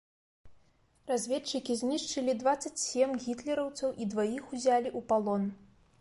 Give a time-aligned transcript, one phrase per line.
[1.11, 5.43] Разведчыкі знішчылі дваццаць сем гітлераўцаў і дваіх узялі ў палон.